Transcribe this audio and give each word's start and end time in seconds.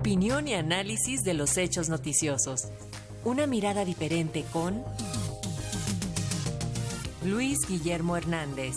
Opinión 0.00 0.48
y 0.48 0.54
análisis 0.54 1.24
de 1.24 1.34
los 1.34 1.58
hechos 1.58 1.90
noticiosos. 1.90 2.68
Una 3.22 3.46
mirada 3.46 3.84
diferente 3.84 4.46
con 4.50 4.82
Luis 7.22 7.58
Guillermo 7.68 8.16
Hernández. 8.16 8.76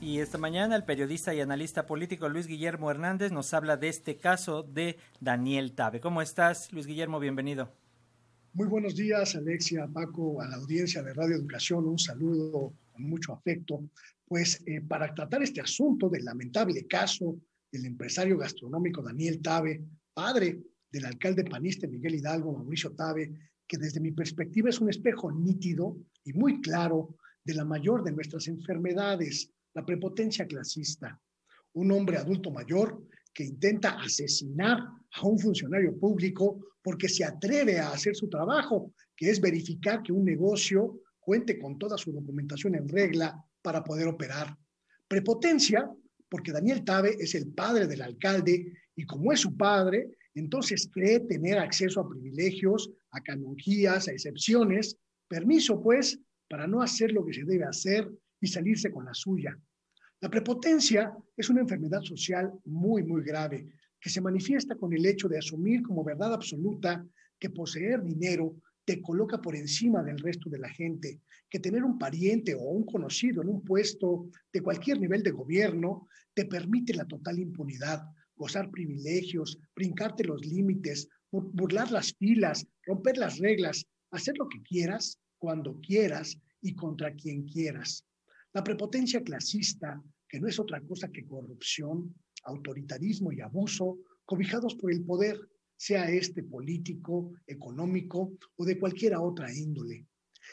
Y 0.00 0.20
esta 0.20 0.38
mañana 0.38 0.76
el 0.76 0.84
periodista 0.84 1.34
y 1.34 1.40
analista 1.40 1.84
político 1.84 2.28
Luis 2.28 2.46
Guillermo 2.46 2.92
Hernández 2.92 3.32
nos 3.32 3.52
habla 3.54 3.76
de 3.76 3.88
este 3.88 4.18
caso 4.18 4.62
de 4.62 4.98
Daniel 5.18 5.72
Tabe. 5.72 5.98
¿Cómo 5.98 6.22
estás, 6.22 6.72
Luis 6.72 6.86
Guillermo? 6.86 7.18
Bienvenido. 7.18 7.72
Muy 8.52 8.68
buenos 8.68 8.94
días, 8.94 9.34
Alexia, 9.34 9.88
Paco, 9.92 10.40
a 10.40 10.46
la 10.46 10.54
audiencia 10.58 11.02
de 11.02 11.12
Radio 11.12 11.34
Educación. 11.34 11.88
Un 11.88 11.98
saludo 11.98 12.72
con 12.92 13.02
mucho 13.02 13.32
afecto. 13.32 13.82
Pues 14.28 14.62
eh, 14.64 14.80
para 14.80 15.12
tratar 15.12 15.42
este 15.42 15.60
asunto 15.60 16.08
del 16.08 16.24
lamentable 16.24 16.86
caso 16.86 17.34
del 17.70 17.86
empresario 17.86 18.38
gastronómico 18.38 19.02
Daniel 19.02 19.40
Tabe, 19.40 19.84
padre 20.14 20.60
del 20.90 21.04
alcalde 21.04 21.44
panista 21.44 21.86
Miguel 21.86 22.16
Hidalgo, 22.16 22.52
Mauricio 22.52 22.92
Tabe, 22.92 23.30
que 23.66 23.76
desde 23.76 24.00
mi 24.00 24.12
perspectiva 24.12 24.70
es 24.70 24.80
un 24.80 24.88
espejo 24.88 25.30
nítido 25.30 25.96
y 26.24 26.32
muy 26.32 26.60
claro 26.60 27.16
de 27.44 27.54
la 27.54 27.64
mayor 27.64 28.02
de 28.02 28.12
nuestras 28.12 28.48
enfermedades, 28.48 29.50
la 29.74 29.84
prepotencia 29.84 30.46
clasista. 30.46 31.20
Un 31.74 31.92
hombre 31.92 32.16
adulto 32.16 32.50
mayor 32.50 33.06
que 33.32 33.44
intenta 33.44 34.00
asesinar 34.00 34.78
a 35.12 35.26
un 35.26 35.38
funcionario 35.38 35.98
público 35.98 36.58
porque 36.82 37.08
se 37.08 37.24
atreve 37.24 37.78
a 37.78 37.90
hacer 37.90 38.16
su 38.16 38.28
trabajo, 38.28 38.92
que 39.14 39.30
es 39.30 39.40
verificar 39.40 40.02
que 40.02 40.12
un 40.12 40.24
negocio 40.24 41.00
cuente 41.20 41.58
con 41.58 41.78
toda 41.78 41.98
su 41.98 42.12
documentación 42.12 42.74
en 42.74 42.88
regla 42.88 43.44
para 43.60 43.84
poder 43.84 44.08
operar. 44.08 44.56
Prepotencia 45.06 45.90
porque 46.28 46.52
Daniel 46.52 46.84
Tabe 46.84 47.16
es 47.18 47.34
el 47.34 47.48
padre 47.52 47.86
del 47.86 48.02
alcalde 48.02 48.72
y 48.94 49.04
como 49.04 49.32
es 49.32 49.40
su 49.40 49.56
padre, 49.56 50.10
entonces 50.34 50.88
cree 50.92 51.20
tener 51.20 51.58
acceso 51.58 52.00
a 52.00 52.08
privilegios, 52.08 52.90
a 53.10 53.20
canonjías, 53.20 54.08
a 54.08 54.12
excepciones, 54.12 54.96
permiso 55.28 55.80
pues 55.82 56.18
para 56.48 56.66
no 56.66 56.82
hacer 56.82 57.12
lo 57.12 57.24
que 57.24 57.34
se 57.34 57.44
debe 57.44 57.64
hacer 57.64 58.10
y 58.40 58.46
salirse 58.46 58.90
con 58.90 59.04
la 59.04 59.14
suya. 59.14 59.58
La 60.20 60.28
prepotencia 60.28 61.12
es 61.36 61.48
una 61.48 61.60
enfermedad 61.60 62.02
social 62.02 62.52
muy, 62.64 63.02
muy 63.04 63.22
grave 63.22 63.66
que 64.00 64.10
se 64.10 64.20
manifiesta 64.20 64.76
con 64.76 64.92
el 64.92 65.04
hecho 65.06 65.28
de 65.28 65.38
asumir 65.38 65.82
como 65.82 66.04
verdad 66.04 66.34
absoluta 66.34 67.04
que 67.38 67.50
poseer 67.50 68.02
dinero 68.02 68.56
te 68.88 69.02
coloca 69.02 69.38
por 69.42 69.54
encima 69.54 70.02
del 70.02 70.18
resto 70.18 70.48
de 70.48 70.58
la 70.58 70.70
gente, 70.70 71.20
que 71.50 71.60
tener 71.60 71.84
un 71.84 71.98
pariente 71.98 72.54
o 72.54 72.62
un 72.70 72.86
conocido 72.86 73.42
en 73.42 73.50
un 73.50 73.62
puesto 73.62 74.30
de 74.50 74.62
cualquier 74.62 74.98
nivel 74.98 75.22
de 75.22 75.30
gobierno 75.30 76.08
te 76.32 76.46
permite 76.46 76.94
la 76.94 77.04
total 77.04 77.38
impunidad, 77.38 78.00
gozar 78.34 78.70
privilegios, 78.70 79.58
brincarte 79.76 80.24
los 80.24 80.40
límites, 80.40 81.06
burlar 81.30 81.92
las 81.92 82.14
filas, 82.14 82.66
romper 82.86 83.18
las 83.18 83.36
reglas, 83.36 83.84
hacer 84.10 84.38
lo 84.38 84.48
que 84.48 84.62
quieras, 84.62 85.18
cuando 85.36 85.78
quieras 85.82 86.38
y 86.62 86.74
contra 86.74 87.14
quien 87.14 87.44
quieras. 87.44 88.06
La 88.54 88.64
prepotencia 88.64 89.22
clasista, 89.22 90.02
que 90.26 90.40
no 90.40 90.48
es 90.48 90.58
otra 90.58 90.80
cosa 90.80 91.08
que 91.08 91.26
corrupción, 91.26 92.14
autoritarismo 92.44 93.32
y 93.32 93.42
abuso, 93.42 93.98
cobijados 94.24 94.74
por 94.76 94.90
el 94.90 95.04
poder, 95.04 95.38
sea 95.78 96.10
este 96.10 96.42
político, 96.42 97.32
económico 97.46 98.32
o 98.56 98.64
de 98.64 98.78
cualquiera 98.78 99.20
otra 99.20 99.54
índole. 99.54 100.06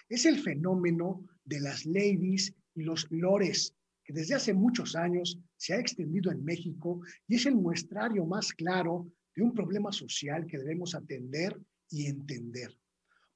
Es 0.08 0.26
el 0.26 0.40
fenómeno 0.40 1.26
de 1.44 1.60
las 1.60 1.86
ladies 1.86 2.54
y 2.76 2.84
los 2.84 3.08
lores 3.10 3.76
que 4.04 4.14
desde 4.14 4.36
hace 4.36 4.54
muchos 4.54 4.96
años 4.96 5.40
se 5.58 5.74
ha 5.74 5.80
extendido 5.80 6.32
en 6.32 6.46
México 6.46 7.02
y 7.28 7.36
es 7.36 7.46
el 7.48 7.56
muestrario 7.56 8.24
más 8.26 8.54
claro 8.54 9.12
de 9.36 9.42
un 9.42 9.54
problema 9.54 9.92
social 9.92 10.46
que 10.46 10.60
debemos 10.60 10.94
atender 10.94 11.60
y 11.90 12.06
entender. 12.06 12.78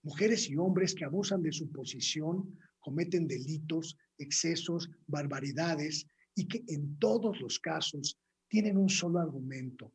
Mujeres 0.04 0.48
y 0.48 0.56
hombres 0.58 0.94
que 0.94 1.06
abusan 1.06 1.42
de 1.42 1.52
su 1.52 1.72
posición, 1.72 2.56
cometen 2.80 3.28
delitos, 3.28 3.98
excesos, 4.20 4.90
barbaridades 5.08 6.06
y 6.36 6.48
que 6.48 6.64
en 6.68 6.98
todos 7.00 7.42
los 7.42 7.60
casos 7.60 8.20
tienen 8.48 8.78
un 8.78 8.90
solo 8.90 9.20
argumento. 9.20 9.92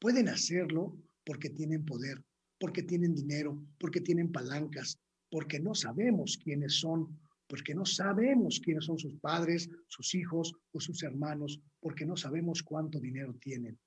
Pueden 0.00 0.28
hacerlo 0.28 0.96
porque 1.28 1.50
tienen 1.50 1.84
poder, 1.84 2.24
porque 2.58 2.82
tienen 2.82 3.14
dinero, 3.14 3.62
porque 3.78 4.00
tienen 4.00 4.32
palancas, 4.32 4.98
porque 5.30 5.60
no 5.60 5.74
sabemos 5.74 6.38
quiénes 6.42 6.80
son, 6.80 7.20
porque 7.46 7.74
no 7.74 7.84
sabemos 7.84 8.60
quiénes 8.64 8.86
son 8.86 8.98
sus 8.98 9.14
padres, 9.20 9.68
sus 9.88 10.14
hijos 10.14 10.54
o 10.72 10.80
sus 10.80 11.02
hermanos, 11.02 11.60
porque 11.80 12.06
no 12.06 12.16
sabemos 12.16 12.62
cuánto 12.62 12.98
dinero 12.98 13.34
tienen. 13.34 13.78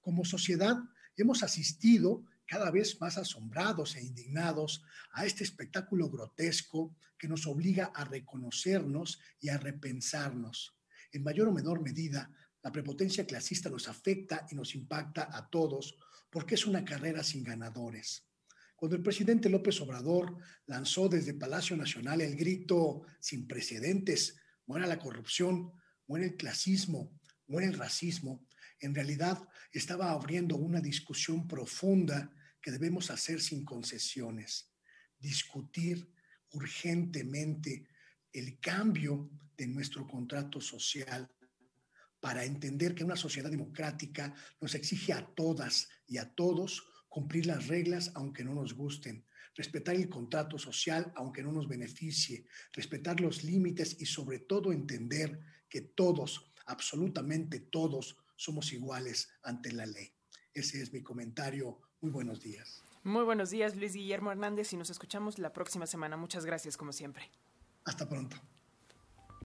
Como 0.00 0.24
sociedad 0.24 0.78
hemos 1.18 1.42
asistido 1.42 2.24
cada 2.46 2.70
vez 2.70 2.98
más 2.98 3.18
asombrados 3.18 3.94
e 3.96 4.02
indignados 4.02 4.82
a 5.12 5.26
este 5.26 5.44
espectáculo 5.44 6.08
grotesco 6.08 6.96
que 7.18 7.28
nos 7.28 7.46
obliga 7.46 7.92
a 7.94 8.06
reconocernos 8.06 9.20
y 9.38 9.50
a 9.50 9.58
repensarnos. 9.58 10.74
En 11.12 11.24
mayor 11.24 11.48
o 11.48 11.52
menor 11.52 11.82
medida, 11.82 12.32
la 12.62 12.72
prepotencia 12.72 13.26
clasista 13.26 13.70
nos 13.70 13.88
afecta 13.88 14.46
y 14.50 14.54
nos 14.54 14.74
impacta 14.74 15.28
a 15.32 15.48
todos 15.48 15.96
porque 16.28 16.54
es 16.54 16.66
una 16.66 16.84
carrera 16.84 17.22
sin 17.22 17.42
ganadores. 17.42 18.26
Cuando 18.76 18.96
el 18.96 19.02
presidente 19.02 19.48
López 19.48 19.80
Obrador 19.80 20.36
lanzó 20.66 21.08
desde 21.08 21.34
Palacio 21.34 21.76
Nacional 21.76 22.20
el 22.20 22.36
grito 22.36 23.02
sin 23.20 23.46
precedentes, 23.46 24.36
muera 24.66 24.86
la 24.86 24.98
corrupción, 24.98 25.72
muere 26.06 26.26
el 26.26 26.36
clasismo, 26.36 27.18
muere 27.46 27.66
el 27.66 27.74
racismo, 27.74 28.46
en 28.80 28.94
realidad 28.94 29.46
estaba 29.72 30.10
abriendo 30.10 30.56
una 30.56 30.80
discusión 30.80 31.46
profunda 31.46 32.30
que 32.62 32.70
debemos 32.70 33.10
hacer 33.10 33.40
sin 33.40 33.64
concesiones, 33.64 34.70
discutir 35.18 36.10
urgentemente 36.52 37.86
el 38.32 38.58
cambio 38.60 39.30
de 39.56 39.66
nuestro 39.66 40.06
contrato 40.06 40.60
social 40.60 41.30
para 42.20 42.44
entender 42.44 42.94
que 42.94 43.04
una 43.04 43.16
sociedad 43.16 43.50
democrática 43.50 44.34
nos 44.60 44.74
exige 44.74 45.12
a 45.12 45.26
todas 45.26 45.88
y 46.06 46.18
a 46.18 46.34
todos 46.34 46.86
cumplir 47.08 47.46
las 47.46 47.66
reglas 47.66 48.12
aunque 48.14 48.44
no 48.44 48.54
nos 48.54 48.74
gusten, 48.74 49.24
respetar 49.54 49.96
el 49.96 50.08
contrato 50.08 50.58
social 50.58 51.12
aunque 51.16 51.42
no 51.42 51.52
nos 51.52 51.68
beneficie, 51.68 52.46
respetar 52.72 53.20
los 53.20 53.42
límites 53.42 53.96
y 54.00 54.06
sobre 54.06 54.38
todo 54.38 54.72
entender 54.72 55.40
que 55.68 55.80
todos, 55.80 56.52
absolutamente 56.66 57.60
todos, 57.60 58.16
somos 58.36 58.72
iguales 58.72 59.28
ante 59.42 59.72
la 59.72 59.86
ley. 59.86 60.12
Ese 60.54 60.82
es 60.82 60.92
mi 60.92 61.02
comentario. 61.02 61.80
Muy 62.00 62.10
buenos 62.10 62.40
días. 62.40 62.82
Muy 63.02 63.24
buenos 63.24 63.50
días, 63.50 63.76
Luis 63.76 63.94
Guillermo 63.94 64.30
Hernández, 64.30 64.72
y 64.72 64.76
nos 64.76 64.90
escuchamos 64.90 65.38
la 65.38 65.52
próxima 65.52 65.86
semana. 65.86 66.16
Muchas 66.16 66.44
gracias, 66.44 66.76
como 66.76 66.92
siempre. 66.92 67.30
Hasta 67.84 68.08
pronto. 68.08 68.36